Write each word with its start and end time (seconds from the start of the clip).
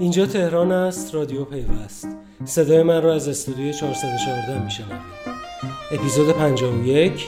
اینجا 0.00 0.26
تهران 0.26 0.72
است 0.72 1.14
رادیو 1.14 1.44
پیوست. 1.44 2.08
صدای 2.44 2.82
من 2.82 3.02
را 3.02 3.14
از 3.14 3.28
استودیوی 3.28 3.72
414 3.72 4.64
میشنوید. 4.64 5.00
اپیزود 5.92 6.32
51 6.32 7.26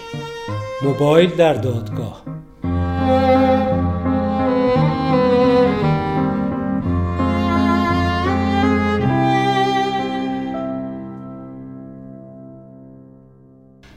موبایل 0.85 1.31
در 1.31 1.55
دادگاه. 1.55 2.23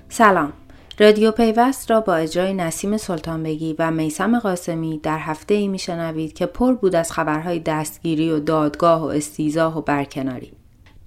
سلام. 0.10 0.54
رادیو 1.00 1.32
پیوست 1.32 1.92
را 1.92 2.02
با 2.02 2.16
اجرای 2.16 2.54
نسیم 2.54 2.98
سلطانبگی 2.98 3.76
و 3.80 3.92
میسم 3.92 4.40
قاسمی 4.40 5.00
در 5.04 5.20
هفته 5.20 5.54
ای 5.54 5.68
میشنوید 5.68 6.34
که 6.34 6.46
پر 6.46 6.74
بود 6.74 6.96
از 6.96 7.12
خبرهای 7.12 7.60
دستگیری 7.60 8.32
و 8.32 8.40
دادگاه 8.40 9.02
و 9.02 9.06
استیزاه 9.06 9.78
و 9.78 9.82
برکناری. 9.82 10.52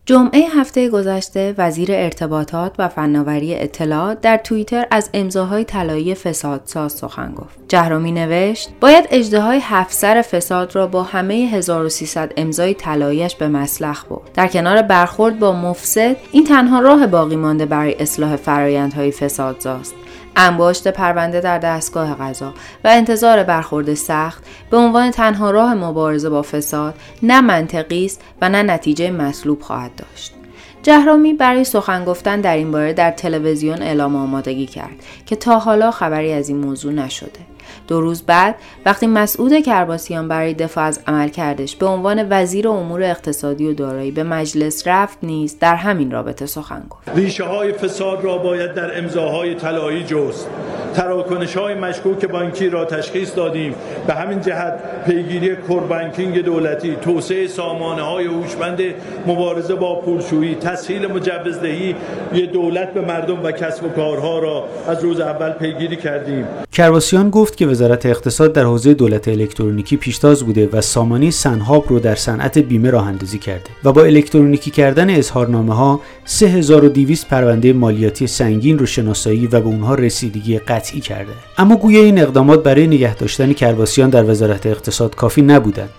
جمعه 0.09 0.49
هفته 0.51 0.89
گذشته 0.89 1.55
وزیر 1.59 1.89
ارتباطات 1.93 2.75
و 2.79 2.89
فناوری 2.89 3.55
اطلاعات 3.55 4.21
در 4.21 4.37
توییتر 4.37 4.87
از 4.91 5.11
امضاهای 5.15 5.65
طلایی 5.65 6.15
فسادساز 6.15 6.93
سخن 6.93 7.35
گفت. 7.35 7.59
جهرومی 7.69 8.13
نوشت 8.13 8.71
باید 8.81 9.09
اجدهای 9.11 9.61
هفت 9.63 9.93
سر 9.93 10.23
فساد 10.23 10.77
را 10.77 10.87
با 10.87 11.03
همه 11.03 11.35
1300 11.35 12.33
امضای 12.37 12.75
طلاییش 12.75 13.35
به 13.35 13.49
مسلخ 13.49 14.05
برد. 14.05 14.33
در 14.35 14.47
کنار 14.47 14.83
برخورد 14.83 15.39
با 15.39 15.53
مفسد 15.53 16.17
این 16.33 16.45
تنها 16.45 16.81
راه 16.81 17.07
باقی 17.07 17.37
مانده 17.37 17.67
برای 17.67 17.95
اصلاح 17.95 18.37
فرایندهای 18.37 19.11
فسادزاست. 19.11 19.95
انباشت 20.41 20.89
پرونده 20.89 21.41
در 21.41 21.59
دستگاه 21.59 22.15
قضا 22.15 22.55
و 22.85 22.89
انتظار 22.89 23.43
برخورد 23.43 23.95
سخت 23.95 24.45
به 24.71 24.77
عنوان 24.77 25.11
تنها 25.11 25.51
راه 25.51 25.75
مبارزه 25.75 26.31
با 26.31 26.43
فساد 26.43 26.95
نه 27.23 27.41
منطقی 27.41 28.05
است 28.05 28.21
و 28.43 28.49
نه 28.49 28.63
نتیجه 28.63 29.11
مطلوب 29.11 29.63
خواهد 29.63 29.91
داشت. 29.97 30.35
جهرامی 30.83 31.35
برای 31.35 31.65
سخن 31.65 32.05
گفتن 32.05 32.41
در 32.41 32.57
این 32.57 32.71
باره 32.71 32.93
در 32.93 33.11
تلویزیون 33.11 33.83
اعلام 33.83 34.17
آمادگی 34.17 34.67
کرد 34.67 34.97
که 35.27 35.37
تا 35.37 35.59
حالا 35.59 35.91
خبری 35.91 36.33
از 36.33 36.49
این 36.49 36.59
موضوع 36.59 36.93
نشده. 36.93 37.41
دو 37.89 38.01
روز 38.01 38.23
بعد 38.23 38.55
وقتی 38.87 39.07
مسعود 39.07 39.61
کرباسیان 39.61 40.29
برای 40.29 40.55
دفاع 40.55 40.85
از 40.85 41.01
عمل 41.07 41.29
کردش 41.29 41.77
به 41.77 41.87
عنوان 41.87 42.27
وزیر 42.31 42.69
امور 42.69 43.03
اقتصادی 43.03 43.67
و 43.67 43.75
دارایی 43.75 44.11
به 44.11 44.23
مجلس 44.23 44.83
رفت 44.87 45.19
نیز 45.23 45.59
در 45.59 45.75
همین 45.75 46.11
رابطه 46.11 46.47
سخن 46.47 46.83
گفت. 46.91 47.09
ریشه 47.15 47.45
های 47.45 47.73
فساد 47.73 48.25
را 48.25 48.39
باید 48.39 48.75
در 48.75 48.99
امضاهای 48.99 49.55
طلایی 49.55 50.05
جست. 50.05 50.49
تراکنش 50.95 51.57
های 51.57 51.75
مشکوک 51.75 52.25
بانکی 52.25 52.69
را 52.69 52.85
تشخیص 52.85 53.37
دادیم. 53.37 53.75
به 54.07 54.15
همین 54.15 54.41
جهت 54.41 55.05
پیگیری 55.07 55.57
کوربانکینگ 55.57 56.45
دولتی 56.45 56.97
توسعه 56.97 57.47
سامانه 57.47 58.03
های 58.03 58.27
هوشمند 58.27 58.81
مبارزه 59.27 59.75
با 59.75 60.01
پولشویی 60.01 60.55
تسهیل 60.55 61.07
مجوزدهی 61.07 61.97
یه 62.35 62.47
دولت 62.47 62.95
به 62.95 63.01
مردم 63.01 63.43
و 63.45 63.53
کسب 63.53 63.85
و 63.85 63.89
کارها 63.89 64.39
را 64.39 64.65
از 64.89 65.05
روز 65.05 65.21
اول 65.21 65.51
پیگیری 65.51 65.97
کردیم. 65.97 66.47
کرباسیان 66.73 67.31
گفت 67.31 67.57
که 67.59 67.67
وزارت 67.67 68.07
اقتصاد 68.07 68.53
در 68.53 68.65
حوزه 68.65 68.95
دولت 68.95 69.29
الکترونیکی 69.29 69.97
پیشتاز 69.97 70.43
بوده 70.43 70.69
و 70.73 70.81
سامانه 70.81 71.31
سنهاب 71.31 71.85
رو 71.89 71.99
در 71.99 72.15
صنعت 72.15 72.59
بیمه 72.59 72.91
راه 72.91 73.07
اندازی 73.07 73.39
کرده 73.39 73.71
و 73.85 73.93
با 73.93 74.05
الکترونیکی 74.05 74.71
کردن 74.71 75.11
اظهارنامه 75.11 75.75
ها 75.75 76.01
3200 76.25 77.29
پرونده 77.29 77.73
مالیاتی 77.73 78.27
سنگین 78.27 78.79
رو 78.79 78.87
شناسایی 78.87 79.47
و 79.47 79.61
به 79.61 79.67
اونها 79.67 79.95
رسیدگی 79.95 80.59
قطعی 80.59 81.01
کرده. 81.01 81.33
اما 81.59 81.77
گویا 81.77 82.03
این 82.03 82.19
اقدامات 82.19 82.63
برای 82.63 82.87
نگه 82.87 83.15
داشتن 83.15 83.53
کرباسیان 83.53 84.11
در 84.11 84.31
وزارت 84.31 84.67
اقتصاد 84.67 85.15
کافی 85.15 85.43
نبودند 85.43 85.91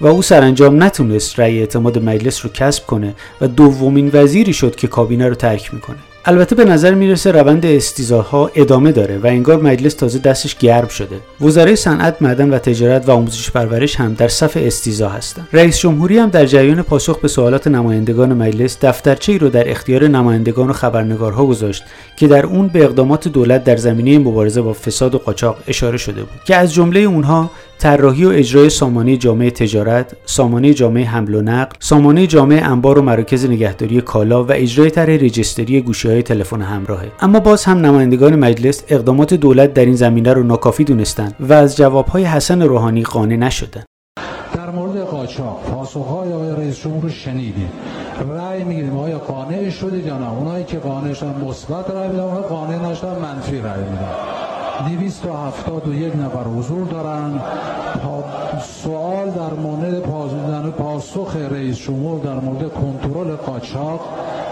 و 0.00 0.06
او 0.06 0.22
سرانجام 0.22 0.82
نتونست 0.82 1.40
رأی 1.40 1.58
اعتماد 1.58 1.98
مجلس 1.98 2.44
رو 2.44 2.50
کسب 2.54 2.86
کنه 2.86 3.14
و 3.40 3.48
دومین 3.48 4.10
وزیری 4.12 4.52
شد 4.52 4.76
که 4.76 4.88
کابینه 4.88 5.28
رو 5.28 5.34
ترک 5.34 5.74
می‌کنه. 5.74 6.09
البته 6.24 6.54
به 6.54 6.64
نظر 6.64 6.94
می‌رسه 6.94 7.32
روند 7.32 7.66
استیزاها 7.66 8.50
ادامه 8.54 8.92
داره 8.92 9.18
و 9.18 9.26
انگار 9.26 9.62
مجلس 9.62 9.94
تازه 9.94 10.18
دستش 10.18 10.58
گرم 10.58 10.88
شده. 10.88 11.16
وزرای 11.40 11.76
صنعت، 11.76 12.22
معدن 12.22 12.50
و 12.50 12.58
تجارت 12.58 13.08
و 13.08 13.12
آموزش 13.12 13.50
پرورش 13.50 13.96
هم 13.96 14.14
در 14.14 14.28
صف 14.28 14.56
استیزا 14.60 15.08
هستند. 15.08 15.48
رئیس 15.52 15.78
جمهوری 15.78 16.18
هم 16.18 16.28
در 16.28 16.46
جریان 16.46 16.82
پاسخ 16.82 17.18
به 17.18 17.28
سوالات 17.28 17.66
نمایندگان 17.66 18.32
مجلس 18.34 18.78
دفترچه‌ای 18.82 19.38
رو 19.38 19.48
در 19.48 19.70
اختیار 19.70 20.08
نمایندگان 20.08 20.70
و 20.70 20.72
خبرنگارها 20.72 21.46
گذاشت 21.46 21.84
که 22.16 22.26
در 22.26 22.46
اون 22.46 22.68
به 22.68 22.84
اقدامات 22.84 23.28
دولت 23.28 23.64
در 23.64 23.76
زمینه 23.76 24.18
مبارزه 24.18 24.62
با 24.62 24.72
فساد 24.72 25.14
و 25.14 25.18
قاچاق 25.18 25.56
اشاره 25.68 25.98
شده 25.98 26.20
بود 26.20 26.40
که 26.44 26.56
از 26.56 26.74
جمله 26.74 27.00
اونها 27.00 27.50
طراحی 27.80 28.24
و 28.24 28.28
اجرای 28.28 28.70
سامانه 28.70 29.16
جامعه 29.16 29.50
تجارت، 29.50 30.16
سامانه 30.26 30.74
جامعه 30.74 31.04
حمل 31.04 31.34
و 31.34 31.42
نقل، 31.42 31.76
سامانه 31.78 32.26
جامعه 32.26 32.64
انبار 32.64 32.98
و 32.98 33.02
مراکز 33.02 33.46
نگهداری 33.46 34.00
کالا 34.00 34.44
و 34.44 34.52
اجرای 34.52 34.90
طرح 34.90 35.10
رجیستری 35.10 35.80
گوشی‌های 35.80 36.22
تلفن 36.22 36.62
همراهه. 36.62 37.12
اما 37.20 37.40
باز 37.40 37.64
هم 37.64 37.86
نمایندگان 37.86 38.36
مجلس 38.36 38.82
اقدامات 38.88 39.34
دولت 39.34 39.74
در 39.74 39.84
این 39.84 39.94
زمینه 39.94 40.32
رو 40.32 40.42
ناکافی 40.42 40.84
دونستند 40.84 41.34
و 41.40 41.52
از 41.52 41.76
جوابهای 41.76 42.24
حسن 42.24 42.62
روحانی 42.62 43.02
قانع 43.02 43.36
نشدند. 43.36 43.84
در 44.54 44.70
مورد 44.70 45.00
قاچاق 45.00 45.60
پاسخهای 45.70 46.32
آقای 46.32 46.50
رئیس 46.50 46.80
جمهور 46.80 47.02
رو 47.02 47.08
شنیدیم 47.08 47.70
رأی 48.36 48.64
می‌گیریم 48.64 48.96
آیا 48.96 49.18
قانع 49.18 49.70
شدید 49.70 50.06
یا 50.06 50.18
نه 50.18 50.32
اونایی 50.32 50.64
که 50.64 50.78
قانع 50.78 51.12
شدن 51.12 51.34
مثبت 51.44 51.90
رأی 51.90 52.08
میدن 52.08 52.24
قانع 52.24 52.90
نشدن 52.90 53.16
منفی 53.22 53.56
رأی 53.56 53.82
میدن 53.90 54.39
271 54.88 56.16
نفر 56.16 56.44
حضور 56.44 56.86
دارند. 56.86 57.40
سوال 58.62 59.30
در 59.30 59.54
مورد 59.54 60.00
پاسخ 60.70 61.36
رئیس 61.36 61.78
جمهور 61.78 62.20
در 62.20 62.40
مورد 62.40 62.72
کنترل 62.72 63.36
قاچاق 63.36 64.00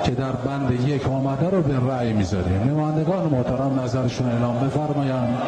که 0.05 0.11
در 0.11 0.33
بند 0.33 0.89
یک 0.89 1.09
آمده 1.09 1.51
رو 1.51 1.63
به 1.63 1.93
رأی 1.93 2.13
می‌ذاریم 2.13 2.63
نمایندگان 2.63 3.25
محترم 3.25 3.81
نظرشون 3.81 4.29
اعلام 4.31 4.59
بفرمایند. 4.59 5.39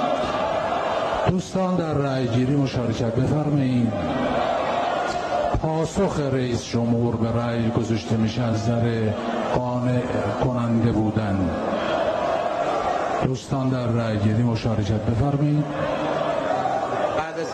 دوستان 1.31 1.77
در 1.77 1.93
رأی 1.93 2.27
گیری 2.29 2.57
مشارکت 2.57 3.15
بفرمایید. 3.15 3.93
پاسخ 5.63 6.21
رئیس 6.33 6.65
جمهور 6.65 7.17
به 7.17 7.33
رأی 7.33 7.71
گذاشته 7.71 8.17
میشه 8.17 8.43
از 8.43 8.55
نظر 8.55 9.11
قانع 9.55 10.01
کننده 10.45 10.93
بودن. 10.93 11.51
دوستان 13.25 13.69
در 13.69 13.87
رأی 13.87 14.19
گیری 14.19 14.43
مشارکت 14.43 15.01
بفرمایید. 15.01 15.65
بعد 17.17 17.39
از 17.39 17.47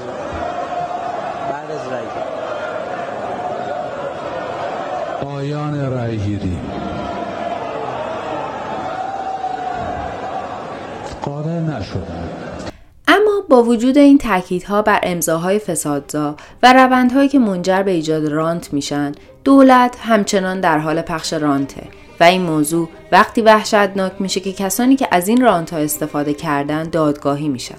بعد 1.50 1.70
از 1.70 1.92
رأی 1.92 2.06
پایان 5.22 5.92
رأی 5.92 6.16
گیری. 6.16 6.58
قانع 11.22 11.80
اما 13.08 13.42
با 13.48 13.62
وجود 13.62 13.98
این 13.98 14.18
تاکیدها 14.18 14.82
بر 14.82 15.00
امضاهای 15.02 15.58
فسادزا 15.58 16.36
و 16.62 16.72
روندهایی 16.72 17.28
که 17.28 17.38
منجر 17.38 17.82
به 17.82 17.90
ایجاد 17.90 18.26
رانت 18.26 18.72
میشن 18.72 19.12
دولت 19.44 19.96
همچنان 20.00 20.60
در 20.60 20.78
حال 20.78 21.02
پخش 21.02 21.32
رانته. 21.32 22.05
و 22.20 22.24
این 22.24 22.42
موضوع 22.42 22.88
وقتی 23.12 23.40
وحشتناک 23.40 24.12
میشه 24.18 24.40
که 24.40 24.52
کسانی 24.52 24.96
که 24.96 25.08
از 25.10 25.28
این 25.28 25.40
رانت 25.40 25.72
ها 25.72 25.78
استفاده 25.78 26.34
کردن 26.34 26.82
دادگاهی 26.82 27.48
میشن. 27.48 27.78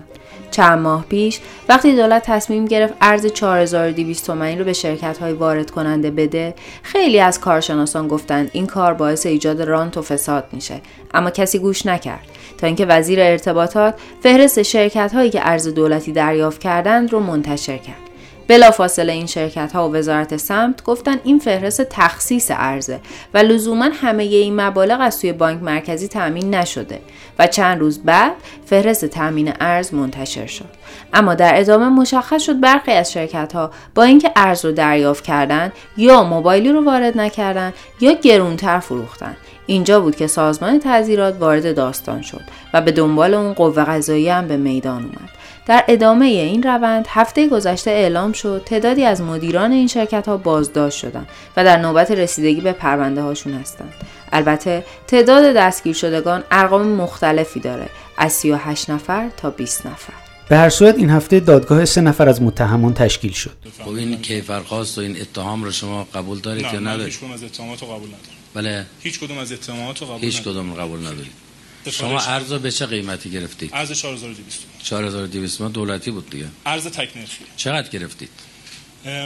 چند 0.52 0.80
ماه 0.80 1.06
پیش 1.10 1.40
وقتی 1.70 1.96
دولت 1.96 2.24
تصمیم 2.26 2.66
گرفت 2.66 2.94
ارز 3.02 3.26
4200 3.26 4.26
تومانی 4.28 4.56
رو 4.56 4.66
به 4.66 4.74
شرکت 4.74 5.18
های 5.18 5.34
وارد 5.34 5.72
کننده 5.72 6.12
بده 6.12 6.54
خیلی 6.84 7.20
از 7.20 7.40
کارشناسان 7.40 8.08
گفتند 8.08 8.50
این 8.54 8.68
کار 8.68 8.94
باعث 8.94 9.26
ایجاد 9.26 9.62
رانت 9.62 9.98
و 9.98 10.02
فساد 10.02 10.44
میشه. 10.52 10.82
اما 11.14 11.30
کسی 11.30 11.60
گوش 11.60 11.86
نکرد 11.86 12.26
تا 12.58 12.68
اینکه 12.68 12.86
وزیر 12.86 13.20
ارتباطات 13.22 13.96
فهرست 14.24 14.62
شرکت 14.62 15.14
هایی 15.14 15.30
که 15.30 15.40
ارز 15.44 15.68
دولتی 15.68 16.12
دریافت 16.12 16.62
کردند 16.62 17.14
رو 17.14 17.20
منتشر 17.20 17.78
کرد. 17.78 18.07
بلافاصله 18.48 19.14
این 19.14 19.26
شرکت 19.26 19.72
ها 19.72 19.90
و 19.90 19.94
وزارت 19.96 20.38
سمت 20.38 20.84
گفتن 20.84 21.20
این 21.24 21.40
فهرست 21.40 21.82
تخصیص 21.82 22.52
ارزه 22.54 23.00
و 23.34 23.38
لزوما 23.38 23.90
همه 23.94 24.24
این 24.24 24.62
مبالغ 24.62 25.02
از 25.02 25.16
سوی 25.16 25.34
بانک 25.34 25.64
مرکزی 25.64 26.08
تأمین 26.08 26.56
نشده 26.56 27.00
و 27.40 27.48
چند 27.48 27.80
روز 27.80 28.04
بعد 28.04 28.34
فهرست 28.66 29.06
تأمین 29.06 29.54
ارز 29.60 29.94
منتشر 29.94 30.46
شد. 30.46 30.66
اما 31.14 31.36
در 31.36 31.60
ادامه 31.60 31.90
مشخص 31.90 32.44
شد 32.44 32.60
برخی 32.60 32.92
از 32.92 33.12
شرکت 33.12 33.54
ها 33.54 33.72
با 33.96 34.04
اینکه 34.04 34.32
ارز 34.36 34.66
رو 34.66 34.72
دریافت 34.72 35.24
کردن 35.24 35.72
یا 35.98 36.24
موبایلی 36.24 36.72
رو 36.72 36.84
وارد 36.86 37.18
نکردن 37.18 37.74
یا 38.02 38.12
گرونتر 38.12 38.80
فروختن. 38.80 39.38
اینجا 39.66 40.00
بود 40.00 40.16
که 40.16 40.28
سازمان 40.28 40.80
تعذیرات 40.80 41.38
وارد 41.40 41.76
داستان 41.76 42.22
شد 42.22 42.42
و 42.74 42.82
به 42.82 42.92
دنبال 42.92 43.34
اون 43.34 43.54
قوه 43.54 43.84
قضاییه 43.84 44.34
هم 44.34 44.48
به 44.48 44.58
میدان 44.58 45.04
اومد. 45.04 45.37
در 45.68 45.84
ادامه 45.88 46.26
این 46.26 46.64
روند 46.64 47.06
هفته 47.10 47.48
گذشته 47.48 47.92
اعلام 47.92 48.32
شد 48.32 48.62
تعدادی 48.66 49.04
از 49.04 49.22
مدیران 49.22 49.72
این 49.72 49.88
شرکت 49.88 50.28
ها 50.28 50.38
بازداشت 50.38 50.98
شدند 50.98 51.28
و 51.58 51.64
در 51.64 51.78
نوبت 51.78 52.12
رسیدگی 52.12 52.62
به 52.62 52.72
پرونده 52.72 53.22
هاشون 53.22 53.54
هستند. 53.54 53.94
البته 54.32 54.86
تعداد 55.08 55.56
دستگیر 55.56 55.94
شدگان 55.94 56.44
ارقام 56.52 56.88
مختلفی 56.88 57.60
داره 57.60 57.90
از 58.18 58.34
38 58.34 58.90
نفر 58.90 59.30
تا 59.38 59.50
20 59.50 59.86
نفر. 59.86 60.14
به 60.50 60.58
هر 60.58 60.70
صورت 60.70 60.98
این 60.98 61.10
هفته 61.10 61.40
دادگاه 61.40 61.86
سه 61.86 62.02
نفر 62.02 62.30
از 62.30 62.42
متهمان 62.42 62.94
تشکیل 62.94 63.32
شد. 63.32 63.52
خب 63.80 63.90
این 63.90 64.22
کیفرخواست 64.22 64.98
و 64.98 65.02
این 65.02 65.22
اتهام 65.22 65.64
رو 65.64 65.72
شما 65.72 66.08
قبول 66.14 66.40
دارید 66.40 66.66
یا 66.74 66.80
ندارید؟ 66.80 67.06
هیچ 67.06 67.18
کدوم 67.18 67.32
از 67.32 67.44
اتهامات 67.44 67.82
رو 67.82 67.88
قبول 67.88 68.08
ندارم. 68.08 68.38
بله. 68.54 68.86
هیچ 69.00 69.20
کدوم 69.20 69.38
از 69.38 69.52
اتهامات 69.52 70.02
رو 70.02 70.08
قبول 70.08 70.22
هیچ 70.22 70.42
کدوم 70.42 70.74
قبول 70.74 71.00
ندارید. 71.00 71.47
شما 71.92 72.20
ارز 72.20 72.54
به 72.54 72.72
چه 72.72 72.86
قیمتی 72.86 73.30
گرفتید؟ 73.30 73.70
ارز 73.74 73.92
4200 73.92 74.66
4200 74.84 75.62
ما 75.62 75.68
دولتی 75.68 76.12
بود 76.12 76.30
دیگه. 76.30 76.48
ارز 76.66 76.88
تک 76.88 77.18
نرخی 77.18 77.44
چقدر 77.58 77.90
گرفتید؟ 77.90 78.30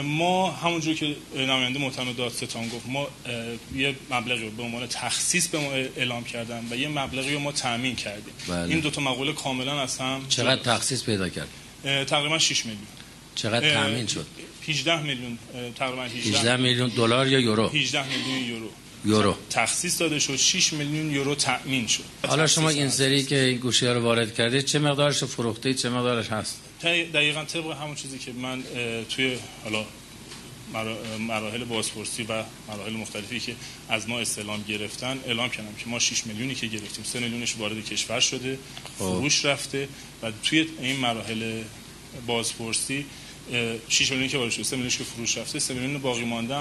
ما 0.04 0.50
همونجور 0.50 0.94
که 0.94 1.16
نماینده 1.36 1.78
محترم 1.78 2.12
دادستان 2.12 2.68
گفت 2.68 2.86
ما 2.86 3.08
یه 3.74 3.94
مبلغی 4.10 4.44
رو 4.44 4.50
به 4.50 4.62
عنوان 4.62 4.86
تخصیص 4.86 5.48
به 5.48 5.58
ما 5.58 5.72
اعلام 5.72 6.24
کردن 6.24 6.64
و 6.70 6.76
یه 6.76 6.88
مبلغی 6.88 7.34
رو 7.34 7.40
ما 7.40 7.52
تامین 7.52 7.96
کردیم. 7.96 8.34
بله. 8.48 8.68
این 8.68 8.80
دو 8.80 8.90
تا 8.90 9.00
مقوله 9.00 9.32
کاملا 9.32 9.80
از 9.80 9.98
هم 9.98 10.26
چقدر. 10.28 10.62
تخصیص 10.62 11.04
پیدا 11.04 11.28
کرد؟ 11.28 11.48
تقریبا 12.06 12.38
6 12.38 12.66
میلیون. 12.66 12.86
چقدر 13.34 13.74
تامین 13.74 14.06
شد؟ 14.06 14.26
18 14.68 15.02
میلیون 15.02 15.38
تقریبا 15.74 16.02
18 16.02 16.38
18 16.38 16.56
میلیون 16.56 16.88
دلار 16.88 17.28
یا 17.28 17.38
یورو؟ 17.38 17.68
18 17.68 18.04
میلیون 18.08 18.48
یورو. 18.48 18.70
یورو. 19.04 19.36
تخصیص 19.50 20.00
داده 20.00 20.18
شد 20.18 20.36
6 20.36 20.72
میلیون 20.72 21.10
یورو 21.10 21.34
تأمین 21.34 21.86
شد. 21.86 22.04
حالا 22.28 22.46
شما 22.46 22.68
این. 22.68 22.88
سری 22.90 23.22
که 23.22 23.40
این 23.44 23.58
گوشی 23.58 23.86
ها 23.86 23.92
رو 23.92 24.00
وارد 24.00 24.34
کردید 24.34 24.64
چه 24.64 24.78
مقدارش 24.78 25.22
رو 25.22 25.28
فروختید 25.28 25.76
چه 25.76 25.88
مقدارش 25.90 26.28
هست؟ 26.28 26.58
دقیق- 26.82 27.12
دقیقا 27.12 27.44
طبق 27.44 27.70
همون 27.82 27.94
چیزی 27.94 28.18
که 28.18 28.32
من 28.32 28.62
توی 29.08 29.36
حالا 29.64 29.84
مرا- 30.74 31.18
مراحل 31.18 31.64
بازپرسی 31.64 32.22
و 32.22 32.42
مراحل 32.68 32.92
مختلفی 32.92 33.40
که 33.40 33.54
از 33.88 34.08
ما 34.08 34.20
استعلام 34.20 34.64
گرفتن 34.68 35.18
اعلام 35.26 35.50
کردم 35.50 35.74
که 35.78 35.86
ما 35.90 35.98
6 35.98 36.26
میلیونی 36.26 36.54
که 36.54 36.66
گرفتیم 36.66 37.04
3 37.04 37.20
میلیونش 37.20 37.54
وارد 37.58 37.84
کشور 37.84 38.20
شده 38.20 38.58
فروش 38.98 39.44
رفته 39.44 39.88
و 40.22 40.32
توی 40.42 40.66
این 40.80 40.96
مراحل 40.96 41.62
بازپرسی 42.26 43.06
اه، 43.52 43.74
6 43.88 44.10
میلیونی 44.10 44.28
که 44.28 44.38
وارد 44.38 44.50
شده 44.52 44.62
3 44.62 44.76
میلیونش 44.76 44.98
که 44.98 45.04
فروش 45.04 45.36
رفته 45.38 45.58
3 45.58 45.74
میلیون 45.74 45.98
باقی 46.00 46.24
مانده 46.24 46.54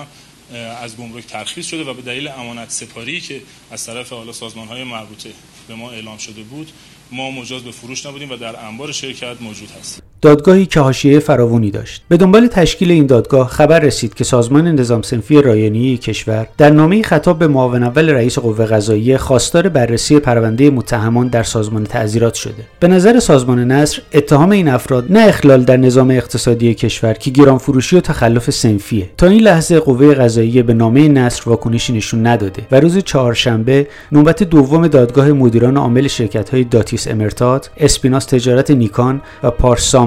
از 0.57 0.97
گمرک 0.97 1.25
ترخیص 1.25 1.67
شده 1.67 1.83
و 1.83 1.93
به 1.93 2.01
دلیل 2.01 2.27
امانت 2.27 2.71
سپاری 2.71 3.21
که 3.21 3.41
از 3.71 3.85
طرف 3.85 4.13
حالا 4.13 4.31
سازمان 4.31 4.67
های 4.67 4.83
مربوطه 4.83 5.33
به 5.67 5.75
ما 5.75 5.91
اعلام 5.91 6.17
شده 6.17 6.43
بود 6.43 6.71
ما 7.11 7.31
مجاز 7.31 7.63
به 7.63 7.71
فروش 7.71 8.05
نبودیم 8.05 8.31
و 8.31 8.35
در 8.35 8.65
انبار 8.65 8.91
شرکت 8.91 9.41
موجود 9.41 9.71
هستیم. 9.71 10.00
دادگاهی 10.21 10.65
که 10.65 10.79
حاشیه 10.79 11.19
فراوانی 11.19 11.71
داشت. 11.71 12.01
به 12.09 12.17
دنبال 12.17 12.47
تشکیل 12.47 12.91
این 12.91 13.05
دادگاه 13.05 13.47
خبر 13.47 13.79
رسید 13.79 14.13
که 14.13 14.23
سازمان 14.23 14.67
نظام 14.67 15.01
سنفی 15.01 15.41
رایانه‌ای 15.41 15.97
کشور 15.97 16.47
در 16.57 16.69
نامه 16.69 17.03
خطاب 17.03 17.39
به 17.39 17.47
معاون 17.47 17.83
اول 17.83 18.09
رئیس 18.09 18.39
قوه 18.39 18.65
قضاییه 18.65 19.17
خواستار 19.17 19.69
بررسی 19.69 20.19
پرونده 20.19 20.69
متهمان 20.69 21.27
در 21.27 21.43
سازمان 21.43 21.83
تعزیرات 21.83 22.33
شده. 22.33 22.63
به 22.79 22.87
نظر 22.87 23.19
سازمان 23.19 23.71
نصر 23.71 24.01
اتهام 24.13 24.51
این 24.51 24.67
افراد 24.67 25.05
نه 25.09 25.19
اخلال 25.19 25.63
در 25.63 25.77
نظام 25.77 26.11
اقتصادی 26.11 26.73
کشور 26.73 27.13
که 27.13 27.31
گران 27.31 27.57
فروشی 27.57 27.97
و 27.97 27.99
تخلف 27.99 28.49
سنفیه. 28.49 29.09
تا 29.17 29.27
این 29.27 29.41
لحظه 29.41 29.79
قوه 29.79 30.13
قضاییه 30.13 30.63
به 30.63 30.73
نامه 30.73 31.07
نصر 31.07 31.41
واکنشی 31.45 31.93
نشون 31.93 32.27
نداده 32.27 32.61
و 32.71 32.79
روز 32.79 32.97
چهارشنبه 32.97 33.87
نوبت 34.11 34.43
دوم 34.43 34.87
دادگاه 34.87 35.31
مدیران 35.31 35.77
عامل 35.77 36.07
شرکت‌های 36.07 36.63
داتیس 36.63 37.07
امرتات، 37.07 37.69
اسپیناس 37.77 38.25
تجارت 38.25 38.71
نیکان 38.71 39.21
و 39.43 39.51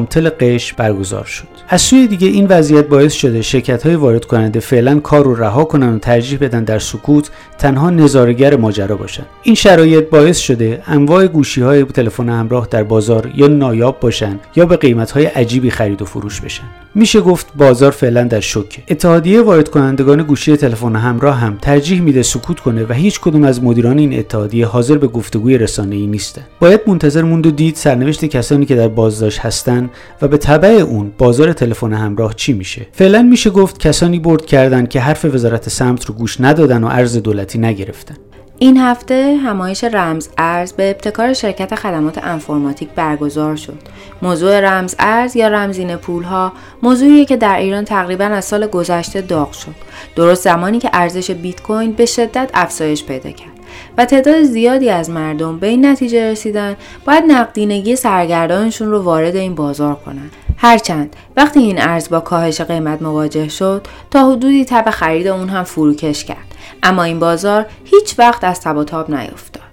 پارسامتل 0.05 0.29
قش 0.41 0.73
برگزار 0.73 1.25
شد. 1.25 1.47
از 1.69 1.83
سوی 1.83 2.07
دیگه 2.07 2.29
این 2.29 2.47
وضعیت 2.47 2.89
باعث 2.89 3.13
شده 3.13 3.43
شرکت‌های 3.43 3.95
وارد 3.95 4.25
کننده 4.25 4.61
فعلا 4.61 5.01
کار 5.01 5.25
رو 5.25 5.35
رها 5.35 5.65
کنن 5.65 5.95
و 5.95 5.99
ترجیح 5.99 6.39
بدن 6.39 6.65
در 6.65 6.79
سکوت 6.79 7.31
تنها 7.59 7.91
نظارگر 7.91 8.57
ماجرا 8.57 8.97
باشن. 8.97 9.23
این 9.43 9.55
شرایط 9.55 10.09
باعث 10.09 10.39
شده 10.39 10.83
انواع 10.87 11.27
گوشی‌های 11.27 11.85
تلفن 11.85 12.29
همراه 12.29 12.69
در 12.71 12.83
بازار 12.83 13.31
یا 13.35 13.47
نایاب 13.47 14.01
باشن 14.01 14.41
یا 14.57 14.67
به 14.67 14.77
قیمت‌های 14.77 15.25
عجیبی 15.27 15.71
خرید 15.71 16.03
و 16.03 16.05
فروش 16.05 16.41
بشن. 16.41 16.65
میشه 16.95 17.21
گفت 17.21 17.47
بازار 17.57 17.91
فعلا 17.91 18.25
در 18.25 18.41
شوکه. 18.41 18.83
اتحادیه 18.89 19.43
وارد 19.43 19.69
کنندگان 19.69 20.23
گوشی 20.23 20.57
تلفن 20.57 20.97
همراه 20.97 21.37
هم 21.37 21.59
ترجیح 21.63 22.01
میده 22.01 22.23
سکوت 22.23 22.61
کنه 22.61 22.85
و 22.89 22.93
هیچ 22.93 23.21
کدوم 23.21 23.45
از 23.45 23.63
مدیران 23.63 23.99
این 23.99 24.19
اتحادیه 24.19 24.67
حاضر 24.67 24.99
به 24.99 25.07
گفتگوی 25.07 25.59
رسانه‌ای 25.59 26.07
نیستن. 26.07 26.43
باید 26.61 26.81
منتظر 26.87 27.23
موند 27.23 27.47
و 27.47 27.51
دید 27.51 27.75
سرنوشت 27.75 28.25
کسانی 28.25 28.67
که 28.67 28.77
در 28.77 28.89
بازداشت 28.89 29.39
هستن 29.39 29.91
و 30.23 30.29
به 30.29 30.39
تبع 30.39 30.69
اون 30.69 31.13
بازار 31.19 31.53
تلفن 31.53 31.93
همراه 31.93 32.35
چی 32.35 32.53
میشه. 32.53 32.87
فعلا 32.93 33.23
میشه 33.23 33.51
گفت 33.51 33.79
کسانی 33.79 34.19
برد 34.19 34.47
کردن 34.47 34.87
که 34.87 35.01
حرف 35.01 35.25
وزارت 35.25 35.69
سمت 35.69 36.05
رو 36.05 36.15
گوش 36.15 36.41
ندادن 36.41 36.85
و 36.85 36.87
ارز 36.87 37.17
دولتی 37.17 37.59
نگرفتن. 37.59 38.15
این 38.59 38.77
هفته 38.77 39.37
همایش 39.45 39.85
رمز 39.85 40.29
ارز 40.39 40.73
به 40.73 40.91
ابتکار 40.91 41.33
شرکت 41.33 41.75
خدمات 41.75 42.19
انفرماتیک 42.25 42.89
برگزار 42.89 43.57
شد. 43.57 43.79
موضوع 44.23 44.61
رمز 44.61 44.95
ارز 44.99 45.37
یا 45.37 45.49
رمزین 45.49 45.97
پولها 45.97 46.53
موضوعیه 46.83 47.25
که 47.25 47.37
در 47.37 47.59
ایران 47.59 47.85
تقریبا 47.85 48.25
از 48.25 48.45
سال 48.45 48.67
گذشته 48.67 49.21
داغ 49.21 49.53
شد. 49.53 49.75
درست 50.17 50.45
زمانی 50.45 50.79
که 50.79 50.91
ارزش 50.93 51.31
بیت 51.31 51.63
کوین 51.63 51.93
به 51.93 52.07
شدت 52.07 52.51
افزایش 52.55 53.05
پیدا 53.05 53.31
کرد. 53.31 53.54
و 53.99 54.05
تعداد 54.05 54.43
زیادی 54.43 54.91
از 54.91 55.11
مردم 55.11 55.59
به 55.59 55.67
این 55.67 55.87
نتیجه 55.87 56.31
رسیدن 56.31 56.77
باید 57.07 57.25
نقدینگی 57.29 57.97
سرگردانشون 57.97 58.91
رو 58.91 59.03
وارد 59.03 59.37
این 59.37 59.55
بازار 59.55 59.95
کنن. 59.95 60.31
هرچند 60.57 61.17
وقتی 61.37 61.61
این 61.61 61.83
ارز 61.83 62.09
با 62.09 62.21
کاهش 62.21 62.61
قیمت 62.61 63.03
مواجه 63.03 63.49
شد 63.49 63.87
تا 64.11 64.33
حدودی 64.33 64.65
تب 64.65 64.91
خرید 64.91 65.27
اون 65.27 65.49
هم 65.49 65.65
فروکش 65.65 66.25
کرد. 66.25 66.55
اما 66.83 67.03
این 67.05 67.19
بازار 67.19 67.67
هیچ 67.85 68.19
وقت 68.19 68.45
از 68.45 68.61
تب 68.61 68.77
و 68.77 68.85
تاب 68.85 69.15
نیفتاد. 69.15 69.65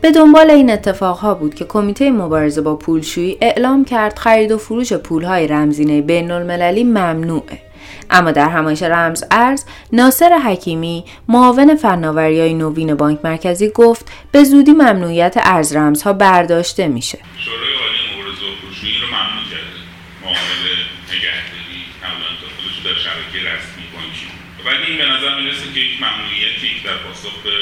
به 0.00 0.10
دنبال 0.10 0.50
این 0.50 0.70
اتفاقها 0.70 1.34
بود 1.34 1.54
که 1.54 1.64
کمیته 1.64 2.10
مبارزه 2.10 2.60
با 2.60 2.76
پولشویی 2.76 3.38
اعلام 3.40 3.84
کرد 3.84 4.18
خرید 4.18 4.52
و 4.52 4.58
فروش 4.58 4.92
پولهای 4.92 5.46
رمزینه 5.46 6.00
بین 6.00 6.30
المللی 6.30 6.84
ممنوعه. 6.84 7.69
اما 8.10 8.30
در 8.30 8.48
همایش 8.48 8.82
رمز 8.82 9.24
ارز 9.30 9.64
ناصر 9.92 10.38
حکیمی 10.46 11.04
معاون 11.28 11.74
فناوری 11.74 12.54
نوین 12.54 12.94
بانک 12.94 13.18
مرکزی 13.24 13.70
گفت 13.74 14.12
به 14.32 14.44
زودی 14.44 14.72
ممنوعیت 14.72 15.34
ارز 15.44 15.76
رمزها 15.76 16.12
برداشته 16.12 16.88
میشه. 16.88 17.18
شورای 17.38 17.74
عالی 17.82 18.00
مبارزه 18.12 18.40
با 18.40 18.52
پولشویی 18.62 18.98
رو 19.02 19.06
ممنوع 19.06 19.44
کرده. 19.50 19.80
معامل 20.22 20.64
نگهداری 21.12 21.80
نبودن 22.02 22.34
داخلش 22.42 22.76
در 22.86 22.96
شبکه 23.06 23.38
رسمی 23.48 23.84
بانکی 23.94 24.28
ولی 24.66 24.84
این 24.88 24.98
به 24.98 25.06
نظر 25.14 25.40
می‌رسه 25.40 25.66
که 25.74 25.80
یک 25.80 25.94
ممنوعیتی 26.02 26.68
که 26.74 26.88
در 26.88 26.96
پاسخ 27.04 27.34
به 27.44 27.56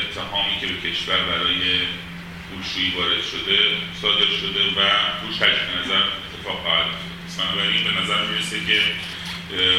اتهامی 0.00 0.54
که 0.60 0.66
به 0.66 0.76
کشور 0.90 1.20
برای 1.30 1.60
پولشویی 2.46 2.90
وارد 2.96 3.22
شده 3.32 3.58
صادر 4.02 4.30
شده 4.40 4.62
و 4.76 4.80
روش 5.22 5.38
نظر 5.80 6.02
اتفاق 6.24 6.58
خواهد 6.62 6.90
نظر 8.16 8.30
می‌رسه 8.32 8.56
که 8.66 8.80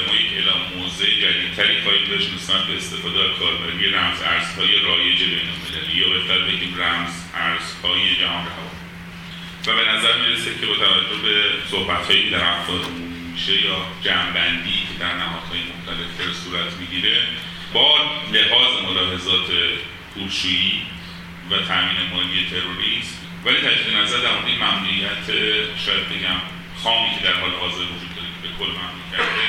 ما 0.07 0.15
یک 0.15 0.31
اعلام 0.33 0.61
موضع 0.77 1.05
جدیدتری 1.05 1.81
خواهیم 1.81 2.05
داشت 2.09 2.33
نسبت 2.35 2.63
به 2.67 2.77
استفاده 2.77 3.19
از 3.19 3.39
کاربری 3.39 3.89
رمز 3.89 4.21
ارزهای 4.21 4.79
رایج 4.79 5.19
بینالمللی 5.19 5.97
یا 6.01 6.09
بهتر 6.09 6.39
بگیم 6.39 6.81
رمز 6.81 7.13
ارزهای 7.35 8.15
جهان 8.19 8.45
رها. 8.45 8.67
و 9.67 9.75
به 9.75 9.91
نظر 9.91 10.13
می‌رسه 10.21 10.49
که 10.59 10.65
با 10.65 10.73
توجه 10.73 11.17
به 11.23 11.43
صحبتهایی 11.71 12.23
که 12.23 12.29
در 12.29 12.43
افکارمون 12.43 13.07
میشه 13.33 13.65
یا 13.65 13.77
جمعبندی 14.03 14.79
که 14.87 14.95
در 14.99 15.13
نهادهای 15.13 15.59
مختلف 15.71 16.09
در 16.19 16.33
صورت 16.43 16.73
می‌گیره 16.79 17.17
با 17.73 17.97
لحاظ 18.33 18.73
ملاحظات 18.83 19.47
پولشویی 20.13 20.81
و 21.51 21.53
تامین 21.57 21.99
مالی 22.13 22.47
تروریسم 22.51 23.17
ولی 23.45 23.57
تجدید 23.57 23.97
نظر 23.97 24.17
در 24.17 24.31
مورد 24.31 24.49
ممنوعیت 24.65 25.25
شاید 25.85 26.09
بگم 26.09 26.39
خامی 26.83 27.09
که 27.15 27.23
در 27.23 27.33
حال 27.33 27.51
حاضر 27.51 27.81
وجود 27.81 28.16
به 28.47 28.53
کل 28.59 28.71
ممنوع 28.71 29.07
کرده 29.11 29.45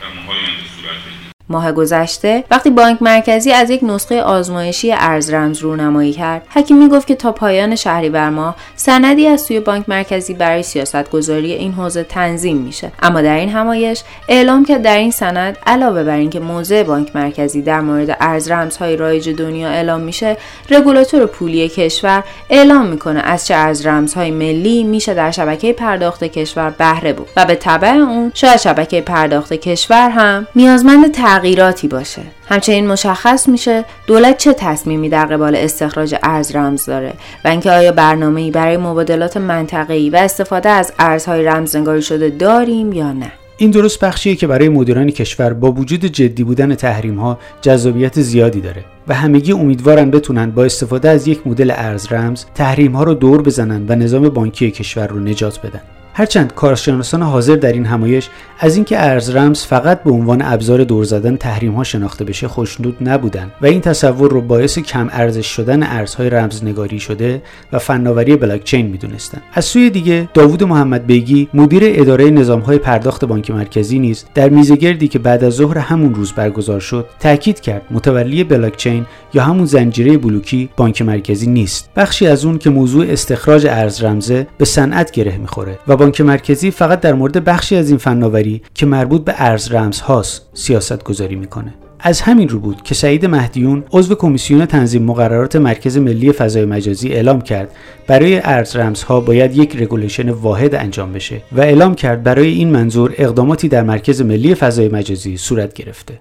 در 0.00 0.08
ماهای 0.08 0.38
آینده 0.38 0.68
صورت 0.76 0.98
بگیره 1.04 1.31
ماه 1.52 1.72
گذشته 1.72 2.44
وقتی 2.50 2.70
بانک 2.70 3.02
مرکزی 3.02 3.52
از 3.52 3.70
یک 3.70 3.80
نسخه 3.84 4.22
آزمایشی 4.22 4.92
ارز 4.92 5.30
رمز 5.30 5.58
رونمایی 5.58 6.12
کرد 6.12 6.46
حکیمی 6.54 6.88
گفت 6.88 7.06
که 7.06 7.14
تا 7.14 7.32
پایان 7.32 7.74
شهریور 7.74 8.30
ماه 8.30 8.56
سندی 8.76 9.26
از 9.26 9.40
سوی 9.40 9.60
بانک 9.60 9.88
مرکزی 9.88 10.34
برای 10.34 10.62
سیاستگذاری 10.62 11.52
این 11.52 11.72
حوزه 11.72 12.04
تنظیم 12.04 12.56
میشه. 12.56 12.92
اما 13.02 13.20
در 13.20 13.34
این 13.34 13.48
همایش 13.48 14.02
اعلام 14.28 14.64
کرد 14.64 14.82
در 14.82 14.98
این 14.98 15.10
سند 15.10 15.58
علاوه 15.66 16.04
بر 16.04 16.16
اینکه 16.16 16.40
موضع 16.40 16.82
بانک 16.82 17.16
مرکزی 17.16 17.62
در 17.62 17.80
مورد 17.80 18.16
ارز 18.20 18.50
رمزهای 18.50 18.96
رایج 18.96 19.30
دنیا 19.30 19.68
اعلام 19.68 20.00
میشه 20.00 20.36
رگولاتور 20.70 21.26
پولی 21.26 21.68
کشور 21.68 22.24
اعلام 22.50 22.86
می‌کنه 22.86 23.20
از 23.20 23.46
چه 23.46 23.54
ارز 23.54 23.86
رمزهای 23.86 24.30
ملی 24.30 24.84
میشه 24.84 25.14
در 25.14 25.30
شبکه 25.30 25.72
پرداخت 25.72 26.24
کشور 26.24 26.70
بهره 26.70 27.12
بود 27.12 27.28
و 27.36 27.44
به 27.44 27.54
تبع 27.54 27.88
اون 27.88 28.32
شاید 28.34 28.56
شبکه 28.56 29.00
پرداخت 29.00 29.52
کشور 29.52 30.10
هم 30.10 30.46
نیازمند 30.56 31.12
تغییراتی 31.42 31.88
باشه. 31.88 32.22
همچنین 32.48 32.86
مشخص 32.86 33.48
میشه 33.48 33.84
دولت 34.06 34.38
چه 34.38 34.52
تصمیمی 34.52 35.08
در 35.08 35.26
قبال 35.26 35.56
استخراج 35.56 36.14
ارز 36.22 36.56
رمز 36.56 36.84
داره 36.84 37.12
و 37.44 37.48
اینکه 37.48 37.70
آیا 37.70 37.92
برنامه‌ای 37.92 38.50
برای 38.50 38.76
مبادلات 38.76 39.36
منطقه‌ای 39.36 40.10
و 40.10 40.16
استفاده 40.16 40.68
از 40.68 40.92
ارزهای 40.98 41.44
رمزنگاری 41.44 42.02
شده 42.02 42.30
داریم 42.30 42.92
یا 42.92 43.12
نه. 43.12 43.32
این 43.56 43.70
درست 43.70 44.04
بخشیه 44.04 44.34
که 44.36 44.46
برای 44.46 44.68
مدیران 44.68 45.10
کشور 45.10 45.52
با 45.52 45.72
وجود 45.72 46.04
جدی 46.04 46.44
بودن 46.44 46.74
تحریم 46.74 47.18
ها 47.18 47.38
جذابیت 47.60 48.20
زیادی 48.20 48.60
داره 48.60 48.84
و 49.08 49.14
همگی 49.14 49.52
امیدوارن 49.52 50.10
بتونن 50.10 50.50
با 50.50 50.64
استفاده 50.64 51.08
از 51.08 51.28
یک 51.28 51.46
مدل 51.46 51.72
ارز 51.76 52.12
رمز 52.12 52.44
تحریم 52.54 52.92
ها 52.92 53.02
رو 53.02 53.14
دور 53.14 53.42
بزنن 53.42 53.84
و 53.88 53.94
نظام 53.94 54.28
بانکی 54.28 54.70
کشور 54.70 55.06
رو 55.06 55.20
نجات 55.20 55.60
بدن. 55.66 55.80
هرچند 56.14 56.54
کارشناسان 56.54 57.22
حاضر 57.22 57.56
در 57.56 57.72
این 57.72 57.86
همایش 57.86 58.28
از 58.58 58.76
اینکه 58.76 58.98
ارز 58.98 59.30
رمز 59.30 59.64
فقط 59.64 60.02
به 60.02 60.10
عنوان 60.10 60.42
ابزار 60.42 60.84
دور 60.84 61.04
زدن 61.04 61.36
تحریم 61.36 61.72
ها 61.72 61.84
شناخته 61.84 62.24
بشه 62.24 62.48
خوشنود 62.48 62.96
نبودن 63.00 63.52
و 63.60 63.66
این 63.66 63.80
تصور 63.80 64.30
رو 64.30 64.40
باعث 64.40 64.78
کم 64.78 65.08
ارزش 65.12 65.46
شدن 65.46 65.82
ارزهای 65.82 66.30
رمزنگاری 66.30 67.00
شده 67.00 67.42
و 67.72 67.78
فناوری 67.78 68.36
بلاکچین 68.36 68.86
می‌دونستن 68.86 69.40
از 69.52 69.64
سوی 69.64 69.90
دیگه 69.90 70.28
داوود 70.34 70.64
محمد 70.64 71.06
بیگی 71.06 71.48
مدیر 71.54 71.82
اداره 71.86 72.30
نظامهای 72.30 72.78
پرداخت 72.78 73.24
بانک 73.24 73.50
مرکزی 73.50 73.98
نیز 73.98 74.24
در 74.34 74.48
میزگردی 74.48 75.08
که 75.08 75.18
بعد 75.18 75.44
از 75.44 75.52
ظهر 75.52 75.78
همون 75.78 76.14
روز 76.14 76.32
برگزار 76.32 76.80
شد 76.80 77.06
تاکید 77.20 77.60
کرد 77.60 77.82
متولی 77.90 78.44
بلاکچین 78.44 79.06
یا 79.34 79.42
همون 79.42 79.64
زنجیره 79.64 80.18
بلوکی 80.18 80.68
بانک 80.76 81.02
مرکزی 81.02 81.46
نیست. 81.46 81.90
بخشی 81.96 82.26
از 82.26 82.44
اون 82.44 82.58
که 82.58 82.70
موضوع 82.70 83.06
استخراج 83.08 83.66
ارز 83.66 84.04
رمزه 84.04 84.46
به 84.58 84.64
صنعت 84.64 85.10
گره 85.10 85.38
می‌خوره 85.38 85.78
و 85.88 85.96
بانک 86.02 86.20
مرکزی 86.20 86.70
فقط 86.70 87.00
در 87.00 87.14
مورد 87.14 87.44
بخشی 87.44 87.76
از 87.76 87.88
این 87.88 87.98
فناوری 87.98 88.62
که 88.74 88.86
مربوط 88.86 89.24
به 89.24 89.34
ارز 89.36 89.72
رمز 89.72 90.00
هاست 90.00 90.48
سیاست 90.54 91.04
گذاری 91.04 91.34
می‌کنه. 91.36 91.74
از 92.00 92.20
همین 92.20 92.48
رو 92.48 92.58
بود 92.60 92.82
که 92.82 92.94
سعید 92.94 93.26
مهدیون 93.26 93.84
عضو 93.92 94.14
کمیسیون 94.14 94.66
تنظیم 94.66 95.02
مقررات 95.02 95.56
مرکز 95.56 95.98
ملی 95.98 96.32
فضای 96.32 96.64
مجازی 96.64 97.08
اعلام 97.08 97.40
کرد 97.40 97.68
برای 98.06 98.40
ارز 98.44 98.76
رمزها 98.76 99.20
باید 99.20 99.56
یک 99.56 99.76
regulation 99.82 100.30
واحد 100.30 100.74
انجام 100.74 101.12
بشه 101.12 101.42
و 101.52 101.60
اعلام 101.60 101.94
کرد 101.94 102.22
برای 102.22 102.48
این 102.48 102.70
منظور 102.70 103.14
اقداماتی 103.18 103.68
در 103.68 103.82
مرکز 103.82 104.22
ملی 104.22 104.54
فضای 104.54 104.88
مجازی 104.88 105.36
صورت 105.36 105.74
گرفته. 105.74 106.20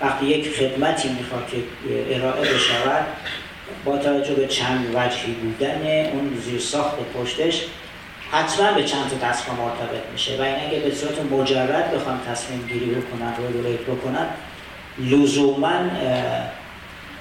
وقتی 0.00 0.26
یک 0.26 0.48
خدمتی 0.48 1.08
می‌خواد 1.08 1.46
که 1.46 1.56
ارائه 2.16 2.40
بشود 2.40 3.06
با 3.84 3.98
توجه 3.98 4.34
به 4.34 4.46
چند 4.46 4.86
وجهی 4.94 5.34
بودن 5.42 6.10
اون 6.12 6.30
زیر 6.50 6.60
ساخت 6.60 6.96
پشتش 7.14 7.66
حتما 8.30 8.72
به 8.72 8.84
چند 8.84 9.10
تا 9.10 9.28
دستگاه 9.28 9.56
مرتبط 9.60 10.12
میشه 10.12 10.36
و 10.38 10.42
این 10.42 10.54
اگه 10.66 10.80
به 10.80 10.94
صورت 10.94 11.32
مجرد 11.32 11.92
بخوام 11.94 12.20
تصمیم 12.28 12.66
گیری 12.72 12.86
بکنن 12.86 13.32
رگولیت 13.48 13.80
بکنن 13.80 14.26
لزوما 14.98 15.80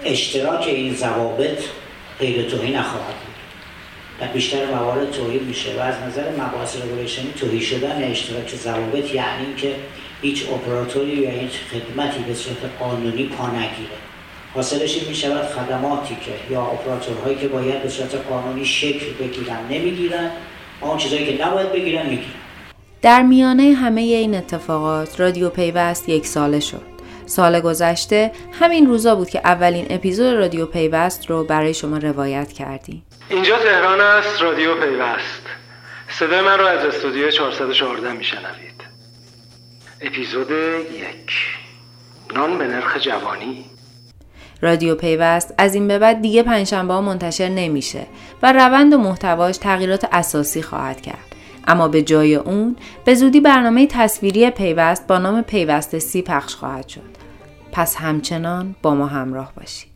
اشتراک 0.03 0.67
این 0.67 0.95
ضوابط 0.95 1.63
غیر 2.19 2.49
توهی 2.49 2.73
نخواهد 2.73 3.05
بود. 3.05 3.35
در 4.19 4.27
بیشتر 4.27 4.65
موارد 4.65 5.11
توهی 5.11 5.39
میشه 5.39 5.69
و 5.77 5.79
از 5.79 5.95
نظر 6.07 6.31
مباحث 6.31 6.75
رگولیشنی 6.75 7.33
توهی 7.39 7.61
شدن 7.61 8.03
اشتراک 8.03 8.55
ضوابط 8.55 9.13
یعنی 9.13 9.55
که 9.57 9.75
هیچ 10.21 10.49
اپراتوری 10.49 11.11
یا 11.11 11.29
هیچ 11.29 11.51
خدمتی 11.71 12.19
به 12.19 12.33
صورت 12.33 12.57
قانونی 12.79 13.23
پا 13.23 13.47
نگیره. 13.47 13.97
حاصلش 14.53 14.95
این 14.95 15.07
می‌شود 15.07 15.45
خدماتی 15.45 16.17
که 16.25 16.53
یا 16.53 16.61
اپراتورهایی 16.61 17.35
که 17.35 17.47
باید 17.47 17.83
به 17.83 17.89
صورت 17.89 18.15
قانونی 18.29 18.65
شکل 18.65 19.05
بگیرن 19.19 19.59
نمی‌گیرن. 19.69 20.31
آن 20.81 20.97
چیزایی 20.97 21.37
که 21.37 21.45
نباید 21.45 21.71
بگیرن 21.71 22.05
می‌گیرن. 22.05 22.31
در 23.01 23.21
میانه 23.21 23.73
همه 23.73 24.01
این 24.01 24.35
اتفاقات 24.35 25.19
رادیو 25.19 25.49
پیوست 25.49 26.09
یک 26.09 26.25
ساله 26.25 26.59
شد. 26.59 26.95
سال 27.25 27.59
گذشته 27.59 28.31
همین 28.59 28.87
روزا 28.87 29.15
بود 29.15 29.29
که 29.29 29.41
اولین 29.45 29.85
اپیزود 29.89 30.33
رادیو 30.33 30.65
پیوست 30.65 31.29
رو 31.29 31.43
برای 31.43 31.73
شما 31.73 31.97
روایت 31.97 32.51
کردیم. 32.53 33.03
اینجا 33.29 33.57
تهران 33.57 34.01
است 34.01 34.41
رادیو 34.41 34.75
پیوست. 34.75 35.41
صدای 36.09 36.41
من 36.41 36.59
رو 36.59 36.65
از 36.65 36.85
استودیو 36.85 37.31
414 37.31 38.11
میشنوید. 38.11 38.81
اپیزود 40.01 40.51
یک. 40.51 41.31
نان 42.35 42.57
به 42.57 42.67
نرخ 42.67 42.97
جوانی. 42.97 43.65
رادیو 44.65 44.95
پیوست 44.95 45.53
از 45.57 45.75
این 45.75 45.87
به 45.87 45.99
بعد 45.99 46.21
دیگه 46.21 46.43
پنجشنبه 46.43 46.93
ها 46.93 47.01
منتشر 47.01 47.49
نمیشه 47.49 48.07
و 48.43 48.53
روند 48.53 48.93
و 48.93 48.97
محتواش 48.97 49.57
تغییرات 49.57 50.07
اساسی 50.11 50.61
خواهد 50.61 51.01
کرد. 51.01 51.35
اما 51.67 51.87
به 51.87 52.01
جای 52.01 52.35
اون 52.35 52.75
به 53.05 53.15
زودی 53.15 53.39
برنامه 53.39 53.87
تصویری 53.87 54.49
پیوست 54.49 55.07
با 55.07 55.17
نام 55.17 55.41
پیوست 55.41 55.99
سی 55.99 56.21
پخش 56.21 56.55
خواهد 56.55 56.87
شد. 56.87 57.01
پس 57.71 57.95
همچنان 57.95 58.75
با 58.81 58.95
ما 58.95 59.05
همراه 59.05 59.53
باشید. 59.57 59.95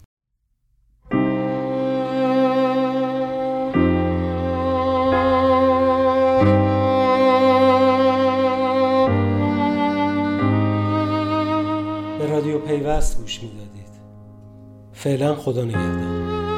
رادیو 12.29 12.59
پیوست 12.59 13.17
گوش 13.17 13.43
می‌دادید 13.43 13.58
فعلا 14.99 15.35
خدا 15.35 15.63
نگهدار. 15.65 16.48